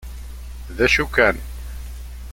D 0.75 0.77
acu 0.85 1.05
kan. 1.15 1.37